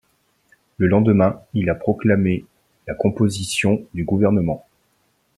Le 0.77 0.87
lendemain, 0.87 1.39
il 1.53 1.69
a 1.69 1.75
proclamé 1.75 2.43
la 2.87 2.95
composition 2.95 3.85
du 3.93 4.03
gouvernement. 4.03 4.65